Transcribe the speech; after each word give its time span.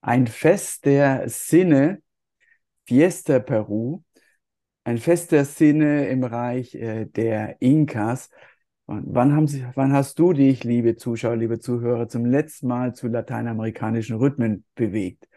Ein 0.00 0.26
Fest 0.28 0.86
der 0.86 1.28
Sinne, 1.28 2.00
Fiesta 2.86 3.38
Peru, 3.38 4.02
ein 4.84 4.96
Fest 4.96 5.32
der 5.32 5.44
Sinne 5.44 6.08
im 6.08 6.24
Reich 6.24 6.74
äh, 6.74 7.04
der 7.04 7.60
Inkas. 7.60 8.30
Und 8.86 9.04
wann, 9.08 9.36
haben 9.36 9.46
Sie, 9.46 9.62
wann 9.74 9.92
hast 9.92 10.18
du 10.18 10.32
dich, 10.32 10.64
liebe 10.64 10.96
Zuschauer, 10.96 11.36
liebe 11.36 11.58
Zuhörer, 11.58 12.08
zum 12.08 12.24
letzten 12.24 12.68
Mal 12.68 12.94
zu 12.94 13.08
lateinamerikanischen 13.08 14.16
Rhythmen 14.16 14.64
bewegt 14.74 15.28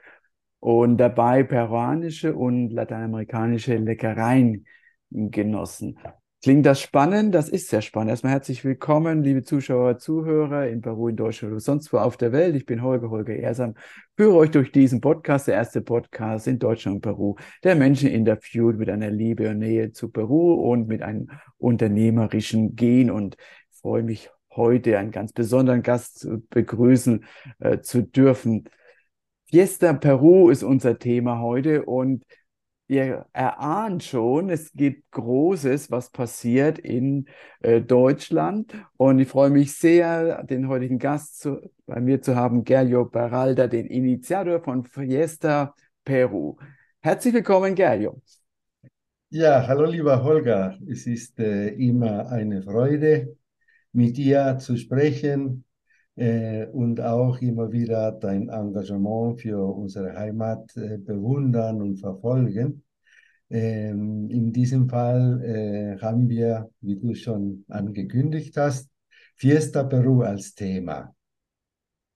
und 0.59 0.97
dabei 0.97 1.43
peruanische 1.43 2.35
und 2.35 2.69
lateinamerikanische 2.69 3.75
Leckereien 3.77 4.65
genossen? 5.09 5.97
Klingt 6.43 6.67
das 6.67 6.79
spannend? 6.79 7.33
Das 7.33 7.49
ist 7.49 7.67
sehr 7.67 7.81
spannend. 7.81 8.11
Erstmal 8.11 8.33
herzlich 8.33 8.63
willkommen, 8.63 9.23
liebe 9.23 9.43
Zuschauer, 9.43 9.97
Zuhörer 9.97 10.67
in 10.67 10.81
Peru, 10.81 11.07
in 11.07 11.15
Deutschland 11.15 11.51
oder 11.51 11.59
sonst 11.59 11.91
wo 11.91 11.97
auf 11.97 12.15
der 12.15 12.31
Welt. 12.31 12.55
Ich 12.55 12.67
bin 12.67 12.83
Holger, 12.83 13.09
Holger 13.09 13.35
Ersam, 13.35 13.73
führe 14.15 14.35
euch 14.35 14.51
durch 14.51 14.71
diesen 14.71 15.01
Podcast, 15.01 15.47
der 15.47 15.55
erste 15.55 15.81
Podcast 15.81 16.47
in 16.47 16.59
Deutschland 16.59 16.97
und 16.97 17.01
Peru, 17.01 17.35
der 17.63 17.75
Menschen 17.75 18.09
interviewt 18.09 18.77
mit 18.77 18.87
einer 18.89 19.09
Liebe 19.09 19.49
und 19.49 19.57
Nähe 19.57 19.91
zu 19.91 20.09
Peru 20.09 20.53
und 20.53 20.87
mit 20.87 21.01
einem 21.01 21.31
unternehmerischen 21.57 22.75
Gen 22.75 23.09
und 23.09 23.35
freue 23.81 24.03
mich 24.03 24.29
heute 24.55 24.99
einen 24.99 25.11
ganz 25.11 25.33
besonderen 25.33 25.81
Gast 25.81 26.27
begrüßen 26.51 27.25
äh, 27.59 27.79
zu 27.79 28.03
dürfen. 28.03 28.69
Fiesta 29.49 29.93
Peru 29.93 30.49
ist 30.49 30.61
unser 30.61 30.99
Thema 30.99 31.39
heute 31.39 31.85
und 31.85 32.25
ihr 32.89 33.25
erahnt 33.31 34.03
schon, 34.03 34.49
es 34.49 34.73
gibt 34.73 35.09
Großes, 35.11 35.89
was 35.89 36.09
passiert 36.09 36.77
in 36.79 37.29
äh, 37.61 37.79
Deutschland. 37.79 38.73
Und 38.97 39.19
ich 39.19 39.29
freue 39.29 39.49
mich 39.49 39.73
sehr, 39.73 40.43
den 40.43 40.67
heutigen 40.67 40.99
Gast 40.99 41.39
zu, 41.39 41.61
bei 41.85 42.01
mir 42.01 42.21
zu 42.21 42.35
haben, 42.35 42.65
Gerlio 42.65 43.05
Baralda, 43.05 43.67
den 43.67 43.85
Initiator 43.85 44.61
von 44.61 44.83
Fiesta 44.83 45.73
Peru. 46.03 46.57
Herzlich 46.99 47.33
willkommen, 47.33 47.73
Gerlio. 47.73 48.21
Ja, 49.29 49.65
hallo 49.65 49.85
lieber 49.85 50.23
Holger. 50.25 50.77
Es 50.89 51.07
ist 51.07 51.39
äh, 51.39 51.69
immer 51.69 52.29
eine 52.29 52.63
Freude, 52.63 53.37
mit 53.93 54.17
dir 54.17 54.57
zu 54.59 54.75
sprechen 54.75 55.63
und 56.17 56.99
auch 56.99 57.39
immer 57.41 57.71
wieder 57.71 58.11
dein 58.11 58.49
Engagement 58.49 59.39
für 59.39 59.59
unsere 59.59 60.17
Heimat 60.17 60.75
äh, 60.75 60.97
bewundern 60.97 61.79
und 61.79 61.97
verfolgen. 61.97 62.83
Ähm, 63.49 64.27
in 64.29 64.51
diesem 64.51 64.89
Fall 64.89 65.41
äh, 65.43 66.01
haben 66.01 66.27
wir, 66.27 66.69
wie 66.81 66.97
du 66.97 67.13
schon 67.13 67.63
angekündigt 67.69 68.57
hast, 68.57 68.89
Fiesta 69.35 69.83
Peru 69.83 70.21
als 70.21 70.55
Thema. 70.55 71.13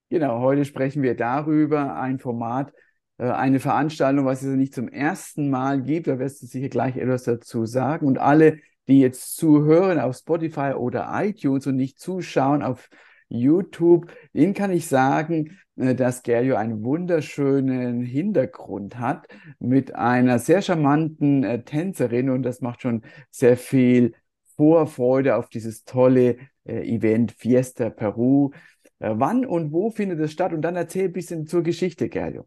Genau, 0.10 0.42
heute 0.42 0.66
sprechen 0.66 1.04
wir 1.04 1.16
darüber, 1.16 1.96
ein 1.96 2.20
Format, 2.20 2.74
äh, 3.18 3.30
eine 3.30 3.60
Veranstaltung, 3.60 4.26
was 4.26 4.42
es 4.42 4.56
nicht 4.56 4.74
zum 4.74 4.90
ersten 4.90 5.50
Mal 5.50 5.84
gibt. 5.84 6.08
Da 6.08 6.20
wirst 6.20 6.42
du 6.42 6.48
sicher 6.48 6.68
gleich 6.68 6.98
etwas 6.98 7.24
dazu 7.24 7.66
sagen. 7.66 8.08
Und 8.08 8.18
alle, 8.18 8.58
die 8.88 9.00
jetzt 9.00 9.38
zuhören 9.38 10.00
auf 10.00 10.18
Spotify 10.18 10.74
oder 10.76 11.08
iTunes 11.14 11.66
und 11.68 11.78
nicht 11.78 12.00
zuschauen 12.00 12.62
auf 12.62 12.90
YouTube, 13.32 14.12
denen 14.34 14.54
kann 14.54 14.72
ich 14.72 14.88
sagen, 14.88 15.58
äh, 15.78 15.96
dass 15.96 16.24
Gerjo 16.24 16.56
einen 16.56 16.84
wunderschönen 16.84 18.02
Hintergrund 18.02 19.00
hat 19.00 19.28
mit 19.60 19.96
einer 19.96 20.40
sehr 20.40 20.62
charmanten 20.62 21.44
äh, 21.44 21.64
Tänzerin 21.64 22.30
und 22.30 22.44
das 22.44 22.62
macht 22.62 22.82
schon 22.82 23.02
sehr 23.30 23.58
viel 23.58 24.14
Vorfreude 24.56 25.38
auf 25.38 25.50
dieses 25.50 25.86
tolle 25.86 26.38
äh, 26.66 26.88
Event 26.88 27.32
Fiesta 27.32 27.90
Peru. 27.90 28.52
Wann 29.04 29.48
und 29.48 29.72
wo 29.72 29.90
findet 29.90 30.20
es 30.20 30.32
statt? 30.32 30.54
Und 30.54 30.62
dann 30.62 30.76
erzähl 30.76 31.06
ein 31.06 31.14
bisschen 31.14 31.48
zur 31.48 31.64
Geschichte, 31.64 32.08
Gerjo. 32.08 32.46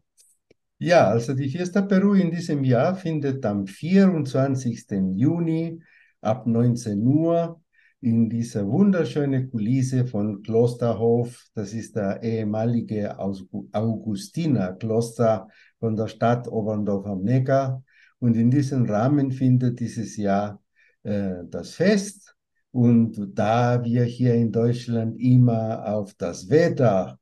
Ja, 0.77 1.09
also 1.09 1.33
die 1.33 1.49
Fiesta 1.49 1.81
Peru 1.81 2.13
in 2.13 2.31
diesem 2.31 2.63
Jahr 2.63 2.95
findet 2.95 3.45
am 3.45 3.67
24. 3.67 4.85
Juni 5.15 5.81
ab 6.21 6.47
19 6.47 7.05
Uhr 7.05 7.61
in 8.01 8.29
dieser 8.29 8.67
wunderschönen 8.67 9.49
Kulisse 9.49 10.05
von 10.05 10.43
Klosterhof. 10.43 11.45
Das 11.53 11.73
ist 11.73 11.95
der 11.95 12.21
ehemalige 12.21 13.17
Augustinerkloster 13.19 15.47
von 15.79 15.95
der 15.95 16.07
Stadt 16.07 16.47
Oberndorf 16.47 17.05
am 17.05 17.21
Neckar. 17.23 17.83
Und 18.19 18.37
in 18.37 18.51
diesem 18.51 18.85
Rahmen 18.85 19.31
findet 19.31 19.79
dieses 19.79 20.17
Jahr 20.17 20.61
äh, 21.03 21.43
das 21.49 21.75
Fest. 21.75 22.35
Und 22.71 23.31
da 23.33 23.83
wir 23.83 24.03
hier 24.03 24.35
in 24.35 24.51
Deutschland 24.51 25.19
immer 25.19 25.87
auf 25.87 26.13
das 26.15 26.49
Wetter 26.49 27.17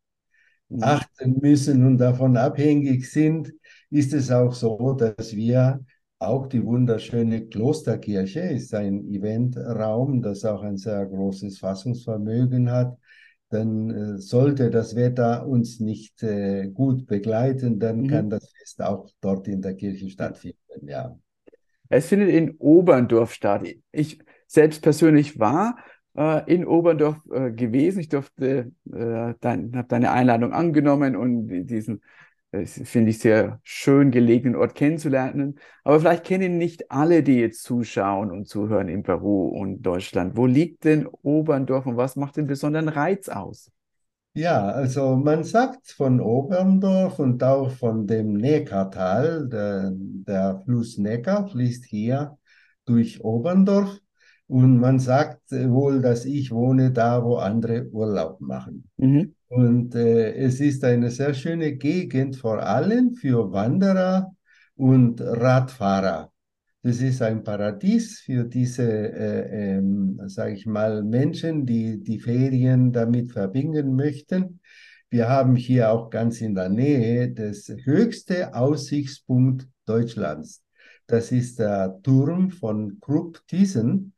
mhm. 0.69 0.81
achten 0.81 1.40
müssen 1.41 1.85
und 1.85 1.97
davon 1.97 2.38
abhängig 2.38 3.11
sind, 3.11 3.53
ist 3.90 4.13
es 4.13 4.31
auch 4.31 4.53
so, 4.53 4.94
dass 4.94 5.35
wir 5.35 5.84
auch 6.28 6.47
die 6.47 6.63
wunderschöne 6.66 7.47
Klosterkirche 7.47 8.39
ist 8.39 8.73
ein 8.73 9.06
Eventraum, 9.06 10.22
das 10.22 10.45
auch 10.45 10.63
ein 10.63 10.78
sehr 10.78 11.06
großes 11.06 11.59
Fassungsvermögen 11.59 12.72
hat. 12.72 12.97
Dann 13.50 13.89
äh, 13.89 14.17
sollte 14.17 14.69
das 14.72 14.95
Wetter 14.95 15.47
uns 15.47 15.79
nicht 15.79 16.23
äh, 16.23 16.67
gut 16.67 17.06
begleiten, 17.06 17.79
dann 17.79 18.01
mhm. 18.01 18.07
kann 18.07 18.29
das 18.29 18.51
Fest 18.57 18.81
auch 18.81 19.09
dort 19.22 19.47
in 19.47 19.61
der 19.61 19.75
Kirche 19.75 20.09
stattfinden, 20.09 20.88
ja. 20.88 21.16
Es 21.89 22.07
findet 22.07 22.29
in 22.29 22.55
Oberndorf 22.57 23.34
statt. 23.34 23.67
Ich 23.91 24.19
selbst 24.47 24.81
persönlich 24.81 25.40
war 25.40 25.78
äh, 26.17 26.51
in 26.51 26.66
Oberndorf 26.66 27.17
äh, 27.31 27.51
gewesen. 27.51 28.00
Ich 28.00 28.09
durfte, 28.09 28.72
äh, 28.91 29.34
dein, 29.40 29.75
habe 29.75 29.88
deine 29.88 30.11
Einladung 30.11 30.53
angenommen 30.53 31.16
und 31.16 31.66
diesen 31.66 32.01
finde 32.66 33.09
ich 33.09 33.19
sehr 33.19 33.59
schön 33.64 34.12
gelegenen 34.12 34.56
Ort 34.56 34.75
kennenzulernen. 34.75 35.59
Aber 35.84 36.00
vielleicht 36.00 36.24
kennen 36.24 36.58
nicht 36.58 36.91
alle, 36.91 37.24
die 37.24 37.40
jetzt 37.40 37.64
zuschauen 37.64 38.31
und 38.31 38.47
zuhören 38.47 38.90
in 38.90 39.02
Peru 39.03 39.47
und 39.47 39.81
Deutschland. 39.81 40.38
Wo 40.38 40.46
liegt 40.46 40.84
denn 40.84 41.08
Oberndorf 41.24 41.88
und 41.88 41.97
was 41.97 42.16
macht 42.16 42.38
den 42.38 42.47
besonderen 42.47 42.90
Reiz 42.90 43.28
aus? 43.28 43.72
Ja, 44.36 44.68
also 44.68 45.16
man 45.16 45.44
sagt 45.44 45.91
von 45.91 46.19
Oberndorf 46.19 47.19
und 47.19 47.44
auch 47.44 47.72
von 47.72 48.08
dem 48.08 48.34
Neckartal, 48.34 49.47
der, 49.47 49.91
der 49.94 50.62
Fluss 50.66 50.97
Neckar 50.97 51.47
fließt 51.47 51.85
hier 51.85 52.38
durch 52.85 53.24
Oberndorf. 53.24 54.00
Und 54.47 54.80
man 54.80 55.00
sagt 55.00 55.52
wohl, 55.52 56.02
dass 56.02 56.25
ich 56.25 56.52
wohne 56.52 56.91
da, 56.91 57.24
wo 57.24 57.38
andere 57.38 57.90
Urlaub 57.91 58.41
machen. 58.41 58.90
Mhm. 58.97 59.34
Und 59.53 59.94
äh, 59.94 60.34
es 60.34 60.59
ist 60.59 60.84
eine 60.84 61.12
sehr 61.12 61.36
schöne 61.36 61.74
Gegend, 61.74 62.36
vor 62.38 62.64
allem 62.64 63.14
für 63.14 63.52
Wanderer 63.52 64.36
und 64.75 65.22
Radfahrer. 65.22 66.31
Das 66.81 67.00
ist 67.02 67.22
ein 67.22 67.44
Paradies 67.44 68.22
für 68.22 68.46
diese, 68.46 68.84
äh, 68.84 69.75
ähm, 69.78 70.19
sage 70.25 70.56
ich 70.56 70.66
mal, 70.66 71.03
Menschen, 71.03 71.68
die 71.68 72.02
die 72.03 72.19
Ferien 72.19 72.91
damit 72.91 73.31
verbinden 73.31 73.96
möchten. 73.96 74.59
Wir 75.12 75.30
haben 75.30 75.56
hier 75.56 75.91
auch 75.91 76.09
ganz 76.09 76.41
in 76.41 76.56
der 76.56 76.70
Nähe 76.70 77.31
das 77.31 77.72
höchste 77.84 78.56
Aussichtspunkt 78.56 79.68
Deutschlands. 79.85 80.64
Das 81.06 81.31
ist 81.31 81.59
der 81.59 82.00
Turm 82.02 82.50
von 82.50 82.97
Krupp 83.00 83.40
Thyssen. 83.47 84.12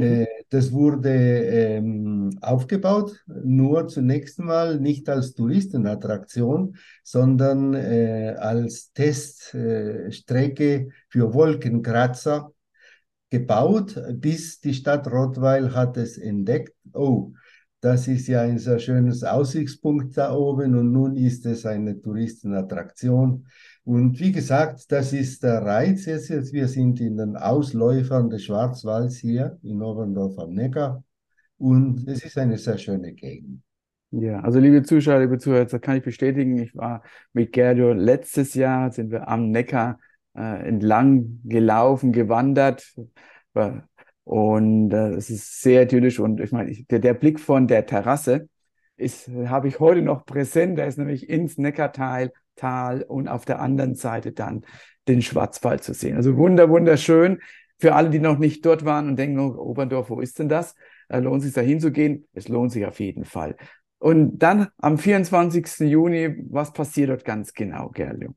Mhm. 0.00 0.22
Äh, 0.22 0.26
das 0.48 0.72
wurde 0.72 1.10
ähm, 1.10 2.38
aufgebaut, 2.40 3.22
nur 3.26 3.86
zunächst 3.88 4.38
mal 4.38 4.80
nicht 4.80 5.08
als 5.08 5.34
Touristenattraktion, 5.34 6.76
sondern 7.04 7.74
äh, 7.74 8.34
als 8.38 8.92
Teststrecke 8.92 10.74
äh, 10.74 10.88
für 11.08 11.32
Wolkenkratzer 11.32 12.52
gebaut, 13.30 14.00
bis 14.14 14.60
die 14.60 14.74
Stadt 14.74 15.06
Rottweil 15.06 15.74
hat 15.74 15.96
es 15.96 16.18
entdeckt. 16.18 16.74
Oh, 16.92 17.32
das 17.80 18.08
ist 18.08 18.26
ja 18.26 18.42
ein 18.42 18.58
sehr 18.58 18.78
schönes 18.78 19.22
Aussichtspunkt 19.22 20.16
da 20.16 20.34
oben 20.34 20.76
und 20.76 20.92
nun 20.92 21.16
ist 21.16 21.46
es 21.46 21.64
eine 21.64 22.00
Touristenattraktion. 22.00 23.46
Und 23.90 24.20
wie 24.20 24.30
gesagt, 24.30 24.92
das 24.92 25.12
ist 25.12 25.42
der 25.42 25.62
Reiz 25.62 26.06
jetzt. 26.06 26.30
Wir 26.52 26.68
sind 26.68 27.00
in 27.00 27.16
den 27.16 27.36
Ausläufern 27.36 28.30
des 28.30 28.44
Schwarzwalds 28.44 29.16
hier 29.16 29.58
in 29.64 29.82
Oberndorf 29.82 30.38
am 30.38 30.54
Neckar. 30.54 31.02
Und 31.58 32.06
es 32.06 32.24
ist 32.24 32.38
eine 32.38 32.56
sehr 32.56 32.78
schöne 32.78 33.12
Gegend. 33.14 33.62
Ja, 34.12 34.38
also 34.42 34.60
liebe 34.60 34.84
Zuschauer, 34.84 35.18
liebe 35.18 35.38
Zuhörer, 35.38 35.64
das 35.64 35.80
kann 35.80 35.96
ich 35.96 36.04
bestätigen. 36.04 36.56
Ich 36.58 36.76
war 36.76 37.02
mit 37.32 37.50
Gerdo 37.50 37.92
letztes 37.92 38.54
Jahr, 38.54 38.92
sind 38.92 39.10
wir 39.10 39.26
am 39.26 39.50
Neckar 39.50 39.98
äh, 40.36 40.68
entlang 40.68 41.40
gelaufen, 41.42 42.12
gewandert. 42.12 42.94
Und 44.22 44.92
äh, 44.92 45.14
es 45.14 45.30
ist 45.30 45.62
sehr 45.62 45.82
idyllisch. 45.82 46.20
Und 46.20 46.38
ich 46.38 46.52
meine, 46.52 46.72
der, 46.88 47.00
der 47.00 47.14
Blick 47.14 47.40
von 47.40 47.66
der 47.66 47.86
Terrasse 47.86 48.48
habe 49.46 49.66
ich 49.66 49.80
heute 49.80 50.02
noch 50.02 50.24
präsent. 50.26 50.78
Da 50.78 50.84
ist 50.84 50.96
nämlich 50.96 51.28
ins 51.28 51.58
Neckartal 51.58 52.30
Tal 52.60 53.02
und 53.02 53.28
auf 53.28 53.44
der 53.44 53.60
anderen 53.60 53.94
Seite 53.94 54.32
dann 54.32 54.64
den 55.08 55.22
Schwarzwald 55.22 55.82
zu 55.82 55.94
sehen. 55.94 56.16
Also 56.16 56.36
wunder, 56.36 56.68
wunderschön. 56.68 57.40
Für 57.78 57.94
alle, 57.94 58.10
die 58.10 58.18
noch 58.18 58.38
nicht 58.38 58.64
dort 58.66 58.84
waren 58.84 59.08
und 59.08 59.16
denken, 59.16 59.38
oh, 59.38 59.56
Oberndorf, 59.56 60.10
wo 60.10 60.20
ist 60.20 60.38
denn 60.38 60.50
das? 60.50 60.74
Lohnt 61.08 61.42
sich 61.42 61.54
da 61.54 61.62
hinzugehen? 61.62 62.28
Es 62.34 62.48
lohnt 62.48 62.72
sich 62.72 62.84
auf 62.84 63.00
jeden 63.00 63.24
Fall. 63.24 63.56
Und 63.98 64.38
dann 64.38 64.68
am 64.78 64.98
24. 64.98 65.80
Juni, 65.90 66.36
was 66.50 66.72
passiert 66.72 67.10
dort 67.10 67.24
ganz 67.24 67.52
genau, 67.52 67.88
Gerlio? 67.88 68.34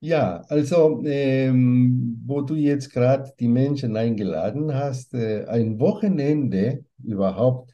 Ja, 0.00 0.42
also 0.48 1.02
ähm, 1.04 2.20
wo 2.26 2.40
du 2.40 2.54
jetzt 2.54 2.92
gerade 2.92 3.30
die 3.38 3.46
Menschen 3.46 3.96
eingeladen 3.96 4.74
hast, 4.74 5.14
äh, 5.14 5.44
ein 5.46 5.78
Wochenende 5.78 6.84
überhaupt 7.04 7.71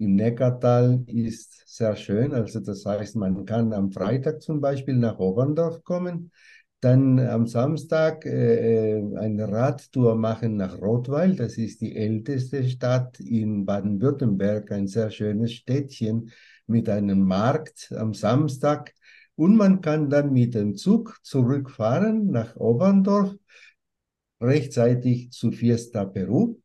im 0.00 0.14
Neckartal 0.16 1.04
ist 1.06 1.62
sehr 1.66 1.94
schön. 1.94 2.32
Also 2.32 2.60
das 2.60 2.86
heißt, 2.86 3.16
man 3.16 3.44
kann 3.44 3.74
am 3.74 3.92
Freitag 3.92 4.40
zum 4.40 4.60
Beispiel 4.60 4.96
nach 4.96 5.18
Oberndorf 5.18 5.84
kommen, 5.84 6.32
dann 6.80 7.20
am 7.20 7.46
Samstag 7.46 8.24
äh, 8.24 8.96
äh 8.96 9.16
eine 9.18 9.48
Radtour 9.52 10.14
machen 10.16 10.56
nach 10.56 10.80
Rottweil. 10.80 11.36
Das 11.36 11.58
ist 11.58 11.82
die 11.82 11.94
älteste 11.94 12.64
Stadt 12.64 13.20
in 13.20 13.66
Baden-Württemberg, 13.66 14.72
ein 14.72 14.86
sehr 14.86 15.10
schönes 15.10 15.52
Städtchen 15.52 16.30
mit 16.66 16.88
einem 16.88 17.20
Markt 17.20 17.92
am 17.94 18.14
Samstag. 18.14 18.94
Und 19.34 19.56
man 19.56 19.82
kann 19.82 20.08
dann 20.08 20.32
mit 20.32 20.54
dem 20.54 20.76
Zug 20.76 21.18
zurückfahren 21.22 22.30
nach 22.30 22.56
Oberndorf, 22.56 23.34
rechtzeitig 24.40 25.30
zu 25.32 25.52
Fiesta 25.52 26.06
Peru, 26.06 26.58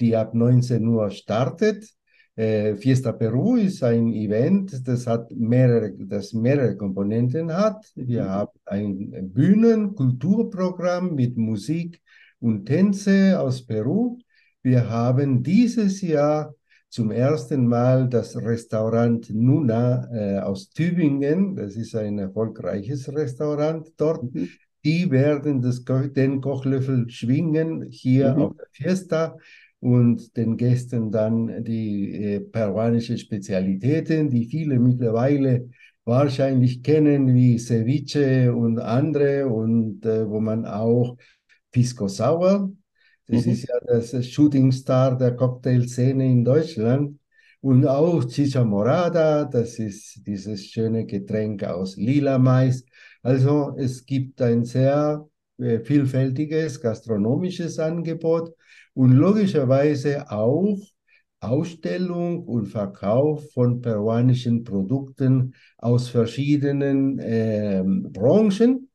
die 0.00 0.16
ab 0.16 0.32
19 0.32 0.86
Uhr 0.86 1.10
startet. 1.10 1.97
Äh, 2.38 2.76
Fiesta 2.76 3.10
Peru 3.10 3.56
ist 3.56 3.82
ein 3.82 4.12
Event, 4.12 4.86
das 4.86 5.08
hat 5.08 5.28
mehrere, 5.32 5.92
das 5.98 6.32
mehrere 6.32 6.76
Komponenten 6.76 7.52
hat. 7.52 7.90
Wir 7.96 8.22
mhm. 8.22 8.28
haben 8.28 8.52
ein 8.64 9.32
Bühnen-Kulturprogramm 9.32 11.16
mit 11.16 11.36
Musik 11.36 12.00
und 12.38 12.66
Tänze 12.66 13.40
aus 13.40 13.66
Peru. 13.66 14.18
Wir 14.62 14.88
haben 14.88 15.42
dieses 15.42 16.00
Jahr 16.00 16.54
zum 16.88 17.10
ersten 17.10 17.66
Mal 17.66 18.08
das 18.08 18.36
Restaurant 18.36 19.28
Nuna 19.34 20.08
äh, 20.12 20.38
aus 20.38 20.70
Tübingen. 20.70 21.56
Das 21.56 21.74
ist 21.74 21.96
ein 21.96 22.20
erfolgreiches 22.20 23.12
Restaurant 23.12 23.92
dort. 23.96 24.32
Mhm. 24.32 24.48
Die 24.84 25.10
werden 25.10 25.60
das, 25.60 25.84
den 25.84 26.40
Kochlöffel 26.40 27.10
schwingen 27.10 27.82
hier 27.90 28.36
mhm. 28.36 28.42
auf 28.42 28.56
der 28.56 28.66
Fiesta 28.70 29.36
und 29.80 30.36
den 30.36 30.56
Gästen 30.56 31.10
dann 31.10 31.64
die 31.64 32.12
äh, 32.14 32.40
peruanische 32.40 33.16
Spezialitäten, 33.16 34.30
die 34.30 34.46
viele 34.46 34.78
mittlerweile 34.78 35.68
wahrscheinlich 36.04 36.82
kennen, 36.82 37.34
wie 37.34 37.58
Ceviche 37.58 38.54
und 38.54 38.78
andere 38.78 39.46
und 39.46 40.04
äh, 40.04 40.28
wo 40.28 40.40
man 40.40 40.64
auch 40.64 41.16
Pisco 41.70 42.08
Sour 42.08 42.72
das 43.28 43.44
mhm. 43.44 43.52
ist 43.52 43.68
ja 43.68 43.78
das 43.86 44.26
Shooting 44.26 44.72
Star 44.72 45.16
der 45.16 45.36
Cocktailszene 45.36 46.24
in 46.24 46.44
Deutschland. 46.44 47.18
Und 47.60 47.86
auch 47.86 48.24
Chicha 48.24 48.64
Morada, 48.64 49.44
das 49.44 49.78
ist 49.78 50.26
dieses 50.26 50.64
schöne 50.64 51.04
Getränk 51.04 51.64
aus 51.64 51.96
lila 51.96 52.38
Mais. 52.38 52.84
Also 53.22 53.74
es 53.76 54.06
gibt 54.06 54.40
ein 54.40 54.64
sehr 54.64 55.28
vielfältiges 55.58 56.80
gastronomisches 56.80 57.78
Angebot 57.78 58.52
und 58.94 59.12
logischerweise 59.12 60.30
auch 60.30 60.78
Ausstellung 61.40 62.44
und 62.44 62.66
Verkauf 62.66 63.52
von 63.52 63.80
peruanischen 63.80 64.64
Produkten 64.64 65.54
aus 65.76 66.08
verschiedenen 66.08 67.18
äh, 67.18 67.82
Branchen. 67.84 68.88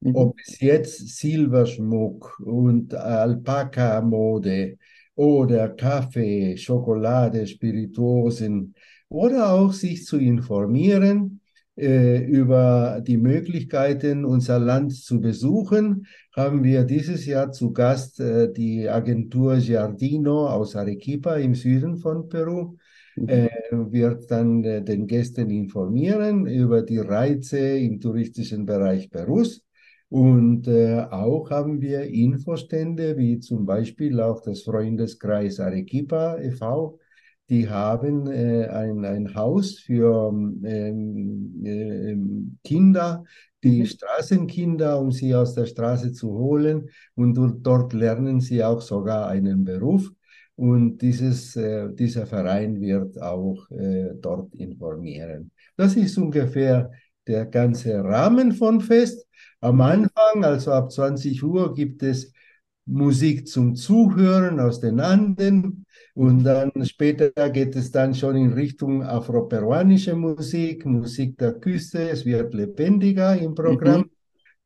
Mhm. 0.00 0.14
Ob 0.14 0.38
es 0.46 0.60
jetzt 0.60 1.16
Silberschmuck 1.16 2.38
und 2.40 2.94
Alpaka-Mode 2.94 4.76
oder 5.14 5.70
Kaffee, 5.70 6.56
Schokolade, 6.56 7.46
Spirituosen 7.46 8.74
oder 9.08 9.52
auch 9.52 9.72
sich 9.72 10.04
zu 10.04 10.18
informieren 10.18 11.40
äh, 11.76 12.24
über 12.24 13.02
die 13.06 13.16
Möglichkeiten, 13.16 14.24
unser 14.24 14.58
Land 14.58 14.94
zu 14.94 15.20
besuchen, 15.20 16.06
haben 16.34 16.64
wir 16.64 16.84
dieses 16.84 17.26
Jahr 17.26 17.52
zu 17.52 17.72
Gast 17.72 18.20
äh, 18.20 18.52
die 18.52 18.88
Agentur 18.88 19.56
Giardino 19.56 20.48
aus 20.48 20.76
Arequipa 20.76 21.36
im 21.36 21.54
Süden 21.54 21.96
von 21.96 22.28
Peru. 22.28 22.76
Mhm. 23.16 23.28
Äh, 23.28 23.48
wird 23.70 24.30
dann 24.30 24.62
äh, 24.64 24.82
den 24.82 25.06
Gästen 25.06 25.50
informieren 25.50 26.46
über 26.46 26.82
die 26.82 26.98
Reize 26.98 27.58
im 27.58 27.98
touristischen 27.98 28.66
Bereich 28.66 29.10
Perus 29.10 29.66
und 30.08 30.68
äh, 30.68 31.00
auch 31.10 31.50
haben 31.50 31.80
wir 31.80 32.02
Infostände, 32.02 33.16
wie 33.16 33.40
zum 33.40 33.66
Beispiel 33.66 34.20
auch 34.20 34.40
das 34.40 34.62
Freundeskreis 34.62 35.58
Arequipa 35.58 36.38
e.V., 36.38 36.98
die 37.48 37.68
haben 37.68 38.26
äh, 38.26 38.66
ein, 38.66 39.04
ein 39.04 39.34
Haus 39.34 39.78
für 39.78 40.30
ähm, 40.64 41.62
äh, 41.64 42.16
Kinder, 42.68 43.24
die 43.62 43.80
mhm. 43.80 43.86
Straßenkinder, 43.86 44.98
um 44.98 45.12
sie 45.12 45.34
aus 45.34 45.54
der 45.54 45.66
Straße 45.66 46.12
zu 46.12 46.32
holen. 46.32 46.88
Und 47.14 47.36
dort 47.62 47.92
lernen 47.92 48.40
sie 48.40 48.64
auch 48.64 48.80
sogar 48.80 49.28
einen 49.28 49.64
Beruf. 49.64 50.10
Und 50.56 50.98
dieses, 51.02 51.54
äh, 51.56 51.92
dieser 51.92 52.26
Verein 52.26 52.80
wird 52.80 53.20
auch 53.20 53.70
äh, 53.70 54.14
dort 54.20 54.54
informieren. 54.54 55.50
Das 55.76 55.94
ist 55.96 56.16
ungefähr 56.16 56.90
der 57.26 57.46
ganze 57.46 58.02
Rahmen 58.02 58.52
von 58.52 58.80
Fest. 58.80 59.26
Am 59.60 59.80
Anfang, 59.80 60.44
also 60.44 60.72
ab 60.72 60.90
20 60.90 61.42
Uhr, 61.42 61.74
gibt 61.74 62.02
es 62.02 62.32
Musik 62.86 63.48
zum 63.48 63.74
Zuhören 63.74 64.60
aus 64.60 64.80
den 64.80 65.00
Anden 65.00 65.85
und 66.16 66.44
dann 66.44 66.72
später 66.86 67.30
geht 67.50 67.76
es 67.76 67.90
dann 67.90 68.14
schon 68.14 68.36
in 68.36 68.54
Richtung 68.54 69.02
afroperuanische 69.02 70.16
Musik, 70.16 70.86
Musik 70.86 71.36
der 71.36 71.52
Küste, 71.52 72.08
es 72.08 72.24
wird 72.24 72.54
lebendiger 72.54 73.36
im 73.36 73.54
Programm. 73.54 74.00
Mhm. 74.00 74.10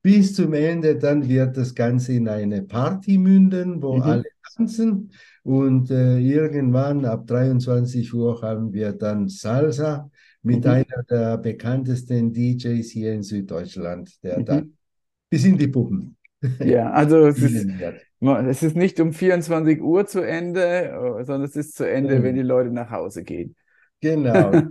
Bis 0.01 0.33
zum 0.33 0.55
Ende 0.55 0.97
dann 0.97 1.29
wird 1.29 1.57
das 1.57 1.75
Ganze 1.75 2.13
in 2.13 2.29
eine 2.29 2.63
Party 2.63 3.19
münden, 3.19 3.83
wo 3.83 3.97
mhm. 3.97 4.03
alle 4.03 4.25
tanzen 4.55 5.11
und 5.43 5.91
äh, 5.91 6.19
irgendwann 6.19 7.05
ab 7.05 7.27
23 7.27 8.15
Uhr 8.15 8.41
haben 8.43 8.73
wir 8.73 8.93
dann 8.93 9.27
Salsa 9.29 10.09
mit 10.43 10.65
mhm. 10.65 10.71
einer 10.71 11.03
der 11.11 11.37
bekanntesten 11.37 12.33
DJs 12.33 12.89
hier 12.89 13.13
in 13.13 13.25
Süddeutschland, 13.25 14.23
der 14.23 14.39
mhm. 14.39 14.45
dann 14.45 14.73
bis 15.29 15.45
in 15.45 15.59
die 15.59 15.67
Puppen. 15.67 16.17
Ja, 16.65 16.93
also 16.93 17.27
es 17.27 17.43
ist, 17.43 17.67
es 18.21 18.63
ist 18.63 18.77
nicht 18.77 19.01
um 19.01 19.13
24 19.13 19.81
Uhr 19.81 20.07
zu 20.07 20.21
Ende, 20.21 21.23
sondern 21.23 21.43
es 21.43 21.57
ist 21.57 21.77
zu 21.77 21.89
Ende, 21.89 22.19
mhm. 22.19 22.23
wenn 22.23 22.35
die 22.35 22.43
Leute 22.43 22.71
nach 22.71 22.91
Hause 22.91 23.23
gehen. 23.23 23.57
Genau. 24.01 24.53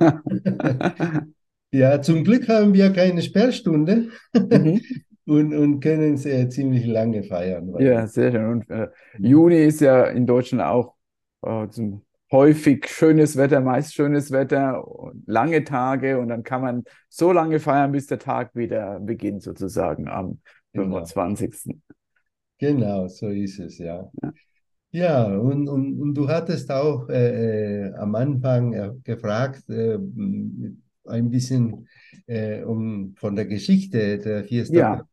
ja, 1.72 2.02
zum 2.02 2.24
Glück 2.24 2.48
haben 2.48 2.74
wir 2.74 2.92
keine 2.92 3.22
Sperrstunde 3.22 4.10
mhm. 4.34 4.82
und, 5.26 5.54
und 5.54 5.80
können 5.80 6.18
sehr 6.18 6.50
ziemlich 6.50 6.86
lange 6.86 7.24
feiern. 7.24 7.76
Ja, 7.80 8.08
sehr 8.08 8.32
schön. 8.32 8.46
Und 8.46 8.70
äh, 8.70 8.88
Juni 9.18 9.64
ist 9.64 9.82
ja 9.82 10.06
in 10.06 10.26
Deutschland 10.26 10.64
auch 10.64 10.96
äh, 11.44 11.68
zum 11.70 12.04
häufig 12.32 12.88
schönes 12.88 13.38
Wetter, 13.38 13.62
meist 13.62 13.94
schönes 13.94 14.32
Wetter, 14.32 14.84
lange 15.26 15.64
Tage 15.64 16.20
und 16.20 16.28
dann 16.28 16.44
kann 16.44 16.62
man 16.62 16.84
so 17.08 17.32
lange 17.32 17.60
feiern, 17.60 17.92
bis 17.92 18.08
der 18.08 18.20
Tag 18.20 18.56
wieder 18.56 19.00
beginnt, 19.00 19.42
sozusagen 19.42 20.08
am 20.08 20.40
genau. 20.74 21.04
25. 21.06 21.64
Genau, 21.64 21.80
so 23.08 23.28
ist 23.30 23.60
es, 23.60 23.78
ja. 23.78 24.10
Ja, 24.22 24.34
ja 24.92 25.38
und, 25.38 25.68
und, 25.68 26.00
und 26.00 26.14
du 26.14 26.28
hattest 26.28 26.72
auch 26.72 27.10
äh, 27.10 27.88
äh 27.88 27.94
am 27.94 28.16
Anfang 28.16 28.74
äh, 28.74 28.92
gefragt, 29.04 29.70
äh, 29.70 29.98
ein 31.06 31.30
bisschen 31.30 31.88
äh, 32.28 32.62
um 32.64 33.16
von 33.18 33.36
der 33.36 33.46
Geschichte 33.46 34.20
der 34.20 34.44
Fiesta 34.44 34.76
ja. 34.76 35.08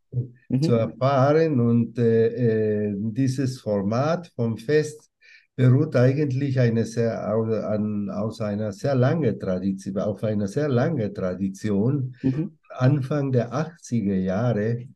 Mhm. 0.49 0.63
zu 0.63 0.73
erfahren 0.73 1.61
und 1.61 1.95
dieses 1.97 3.61
Format 3.61 4.31
vom 4.35 4.57
Fest 4.57 5.11
beruht 5.57 5.97
eigentlich 5.97 6.61
eine 6.61 6.85
sehr, 6.85 7.27
an, 7.27 8.11
aus 8.11 8.41
einer 8.43 8.73
sehr 8.73 8.95
langen 8.95 9.41
Tradition, 9.41 9.99
auf 9.99 10.23
einer 10.23 10.49
sehr 10.49 10.69
langen 10.69 11.15
Tradition. 11.15 12.15
Mhm. 12.23 12.59
Anfang 12.69 13.33
der 13.33 13.55
80er 13.55 14.17
Jahre, 14.17 14.87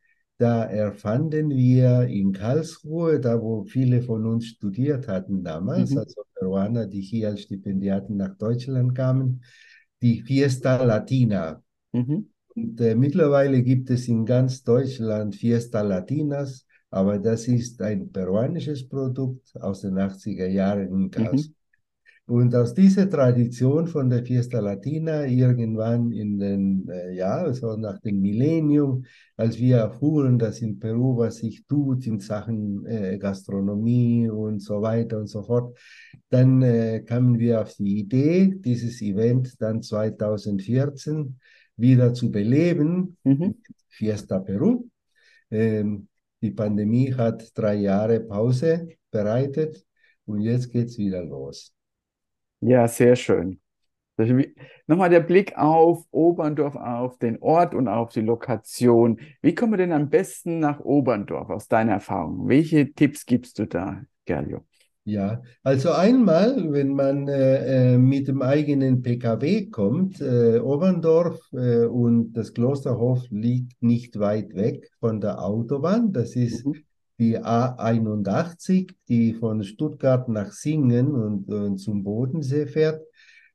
da 0.40 0.64
erfanden 0.64 1.50
wir 1.50 2.02
in 2.02 2.32
Karlsruhe, 2.32 3.20
da 3.20 3.40
wo 3.40 3.64
viele 3.64 4.02
von 4.02 4.26
uns 4.26 4.46
studiert 4.46 5.08
hatten 5.08 5.44
damals, 5.44 5.90
mhm. 5.90 5.98
also 5.98 6.22
Peruaner, 6.34 6.86
die 6.86 7.02
hier 7.02 7.28
als 7.28 7.42
Stipendiaten 7.42 8.16
nach 8.16 8.36
Deutschland 8.36 8.94
kamen, 8.94 9.42
die 10.00 10.22
Fiesta 10.22 10.82
Latina. 10.82 11.62
Mhm. 11.92 12.28
Und 12.54 12.80
äh, 12.80 12.94
mittlerweile 12.94 13.62
gibt 13.62 13.90
es 13.90 14.08
in 14.08 14.24
ganz 14.24 14.62
Deutschland 14.64 15.34
Fiesta 15.36 15.82
Latinas 15.82 16.66
aber 16.90 17.18
das 17.18 17.46
ist 17.46 17.80
ein 17.80 18.10
peruanisches 18.10 18.88
Produkt 18.88 19.54
aus 19.60 19.82
den 19.82 19.94
80er 19.94 20.46
Jahren 20.46 20.88
in 20.88 21.10
Karlsruhe. 21.10 21.50
Mhm. 21.50 21.54
Und 22.30 22.54
aus 22.54 22.74
dieser 22.74 23.10
Tradition 23.10 23.88
von 23.88 24.08
der 24.08 24.24
Fiesta 24.24 24.60
Latina 24.60 25.26
irgendwann 25.26 26.12
in 26.12 26.38
den, 26.38 26.88
äh, 26.88 27.12
ja, 27.12 27.38
also 27.38 27.76
nach 27.76 27.98
dem 27.98 28.20
Millennium, 28.20 29.04
als 29.36 29.58
wir 29.58 29.78
erfuhren, 29.78 30.38
dass 30.38 30.60
in 30.60 30.78
Peru 30.78 31.16
was 31.16 31.38
sich 31.38 31.66
tut 31.66 32.06
in 32.06 32.20
Sachen 32.20 32.86
äh, 32.86 33.18
Gastronomie 33.18 34.28
und 34.30 34.60
so 34.62 34.80
weiter 34.80 35.18
und 35.18 35.26
so 35.26 35.42
fort, 35.42 35.76
dann 36.28 36.62
äh, 36.62 37.00
kamen 37.00 37.36
wir 37.40 37.62
auf 37.62 37.74
die 37.74 37.98
Idee, 37.98 38.54
dieses 38.54 39.02
Event 39.02 39.60
dann 39.60 39.82
2014 39.82 41.36
wieder 41.76 42.14
zu 42.14 42.30
beleben, 42.30 43.16
Mhm. 43.24 43.56
Fiesta 43.88 44.38
Peru. 44.38 44.88
Ähm, 45.50 46.06
die 46.40 46.52
Pandemie 46.52 47.12
hat 47.12 47.50
drei 47.58 47.74
Jahre 47.74 48.20
Pause 48.20 48.86
bereitet 49.10 49.84
und 50.26 50.42
jetzt 50.42 50.70
geht's 50.70 50.96
wieder 50.96 51.24
los. 51.24 51.74
Ja, 52.60 52.88
sehr 52.88 53.16
schön. 53.16 53.60
Nochmal 54.86 55.10
der 55.10 55.20
Blick 55.20 55.56
auf 55.56 56.04
Oberndorf, 56.10 56.76
auf 56.76 57.18
den 57.18 57.40
Ort 57.42 57.74
und 57.74 57.88
auf 57.88 58.10
die 58.12 58.20
Lokation. 58.20 59.20
Wie 59.42 59.54
kommen 59.54 59.72
wir 59.72 59.78
denn 59.78 59.92
am 59.92 60.10
besten 60.10 60.58
nach 60.58 60.80
Oberndorf 60.80 61.48
aus 61.50 61.68
deiner 61.68 61.92
Erfahrung? 61.92 62.48
Welche 62.48 62.92
Tipps 62.92 63.24
gibst 63.26 63.58
du 63.58 63.66
da, 63.66 64.02
Gerlio? 64.26 64.64
Ja, 65.04 65.42
also 65.62 65.90
einmal, 65.92 66.72
wenn 66.72 66.90
man 66.94 67.26
äh, 67.26 67.94
äh, 67.94 67.98
mit 67.98 68.28
dem 68.28 68.42
eigenen 68.42 69.02
PKW 69.02 69.66
kommt, 69.70 70.20
äh, 70.20 70.58
Oberndorf 70.60 71.40
äh, 71.52 71.86
und 71.86 72.32
das 72.34 72.52
Klosterhof 72.54 73.24
liegt 73.30 73.82
nicht 73.82 74.18
weit 74.18 74.54
weg 74.54 74.90
von 75.00 75.20
der 75.20 75.42
Autobahn. 75.42 76.12
Das 76.12 76.36
ist 76.36 76.66
Mhm. 76.66 76.82
Die 77.20 77.38
A81, 77.38 78.94
die 79.08 79.34
von 79.34 79.62
Stuttgart 79.62 80.28
nach 80.28 80.52
Singen 80.52 81.12
und, 81.12 81.52
und 81.52 81.78
zum 81.78 82.02
Bodensee 82.02 82.66
fährt. 82.66 83.02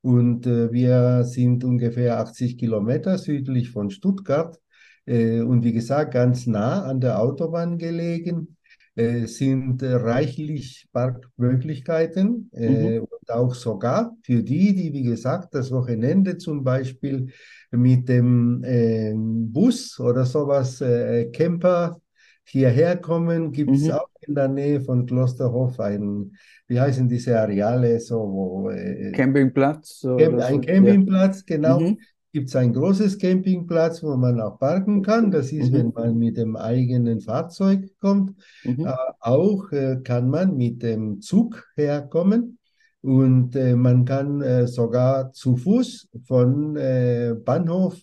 Und 0.01 0.45
äh, 0.45 0.71
wir 0.71 1.23
sind 1.23 1.63
ungefähr 1.63 2.19
80 2.19 2.59
Kilometer 2.59 3.17
südlich 3.17 3.71
von 3.71 3.89
Stuttgart 3.89 4.59
äh, 5.07 5.41
und 5.41 5.63
wie 5.63 5.73
gesagt 5.73 6.13
ganz 6.13 6.45
nah 6.45 6.83
an 6.83 7.01
der 7.01 7.19
Autobahn 7.19 7.79
gelegen. 7.79 8.55
Äh, 8.97 9.25
sind 9.25 9.81
äh, 9.81 9.93
reichlich 9.93 10.87
Parkmöglichkeiten 10.93 12.49
äh, 12.53 12.99
und 12.99 13.29
auch 13.29 13.53
sogar 13.53 14.15
für 14.23 14.41
die, 14.41 14.73
die, 14.73 14.93
wie 14.93 15.03
gesagt, 15.03 15.53
das 15.53 15.69
Wochenende 15.71 16.37
zum 16.37 16.63
Beispiel 16.63 17.27
mit 17.71 18.07
dem 18.07 18.63
ähm, 18.63 19.51
Bus 19.51 19.99
oder 19.99 20.25
sowas, 20.25 20.79
äh, 20.79 21.25
Camper 21.31 21.99
hierher 22.45 22.97
kommen, 22.97 23.51
gibt 23.51 23.71
es 23.75 23.83
Mhm. 23.85 23.91
auch 23.91 24.09
in 24.21 24.35
der 24.35 24.47
Nähe 24.47 24.81
von 24.81 25.05
Klosterhof 25.05 25.79
ein, 25.79 26.31
wie 26.67 26.79
heißen 26.79 27.07
diese 27.09 27.39
Areale, 27.39 27.99
so 27.99 28.17
wo 28.17 28.69
äh, 28.69 29.11
Campingplatz 29.11 30.01
Camp, 30.17 30.39
ein 30.39 30.61
so? 30.63 30.69
Ja. 30.69 30.73
Campingplatz, 30.73 31.45
genau. 31.45 31.79
Mhm. 31.79 31.97
Gibt 32.33 32.49
es 32.49 32.55
ein 32.57 32.73
großes 32.73 33.17
Campingplatz, 33.17 34.03
wo 34.03 34.15
man 34.17 34.41
auch 34.41 34.59
parken 34.59 35.01
kann. 35.01 35.31
Das 35.31 35.51
ist, 35.53 35.71
Mhm. 35.71 35.73
wenn 35.73 35.91
man 35.93 36.17
mit 36.17 36.37
dem 36.37 36.55
eigenen 36.57 37.21
Fahrzeug 37.21 37.89
kommt. 38.01 38.33
Mhm. 38.63 38.85
Äh, 38.85 38.93
auch 39.21 39.71
äh, 39.71 39.97
kann 40.03 40.29
man 40.29 40.55
mit 40.57 40.83
dem 40.83 41.21
Zug 41.21 41.65
herkommen 41.77 42.57
und 43.01 43.55
äh, 43.55 43.75
man 43.75 44.03
kann 44.05 44.41
äh, 44.41 44.67
sogar 44.67 45.31
zu 45.31 45.55
Fuß 45.55 46.09
von 46.25 46.75
äh, 46.75 47.35
Bahnhof 47.43 47.95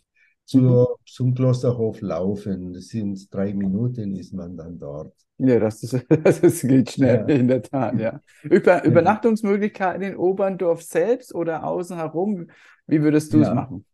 zur, 0.44 0.98
zum 1.06 1.34
Klosterhof 1.34 2.00
laufen. 2.00 2.72
Das 2.72 2.88
sind 2.88 3.32
drei 3.32 3.54
Minuten, 3.54 4.16
ist 4.16 4.32
man 4.34 4.56
dann 4.56 4.78
dort. 4.78 5.14
Ja, 5.38 5.58
das 5.58 5.82
ist, 5.82 6.04
das 6.24 6.38
ist, 6.40 6.62
geht 6.62 6.90
schnell, 6.92 7.24
Ja. 7.26 7.26
in 7.28 7.48
der 7.48 7.62
Tat, 7.62 7.98
ja. 7.98 8.20
Über, 8.42 8.84
Übernachtungsmöglichkeiten 8.84 10.02
in 10.02 10.16
Oberndorf 10.16 10.82
selbst 10.82 11.34
oder 11.34 11.64
außen 11.64 11.96
herum, 11.96 12.48
wie 12.86 13.02
würdest 13.02 13.32
du 13.32 13.40
es 13.40 13.48
Ja. 13.48 13.54
machen? 13.54 13.84